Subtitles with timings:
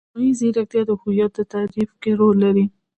[0.07, 2.65] مصنوعي ځیرکتیا د هویت په تعریف کې رول لري.